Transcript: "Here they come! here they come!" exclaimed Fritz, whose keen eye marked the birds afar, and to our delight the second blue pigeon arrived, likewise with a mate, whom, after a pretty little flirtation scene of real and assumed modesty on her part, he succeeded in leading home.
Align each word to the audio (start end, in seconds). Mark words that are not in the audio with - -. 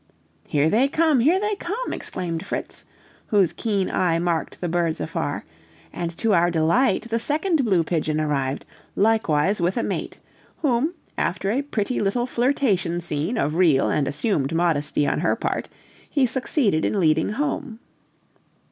"Here 0.47 0.67
they 0.67 0.87
come! 0.87 1.19
here 1.19 1.39
they 1.39 1.53
come!" 1.57 1.93
exclaimed 1.93 2.43
Fritz, 2.43 2.85
whose 3.27 3.53
keen 3.53 3.87
eye 3.87 4.17
marked 4.17 4.59
the 4.59 4.67
birds 4.67 4.99
afar, 4.99 5.45
and 5.93 6.17
to 6.17 6.33
our 6.33 6.49
delight 6.49 7.03
the 7.11 7.19
second 7.19 7.63
blue 7.63 7.83
pigeon 7.83 8.19
arrived, 8.19 8.65
likewise 8.95 9.61
with 9.61 9.77
a 9.77 9.83
mate, 9.83 10.17
whom, 10.63 10.95
after 11.19 11.51
a 11.51 11.61
pretty 11.61 12.01
little 12.01 12.25
flirtation 12.25 12.99
scene 12.99 13.37
of 13.37 13.53
real 13.53 13.91
and 13.91 14.07
assumed 14.07 14.55
modesty 14.55 15.05
on 15.05 15.19
her 15.19 15.35
part, 15.35 15.69
he 16.09 16.25
succeeded 16.25 16.83
in 16.83 16.99
leading 16.99 17.33
home. 17.33 17.77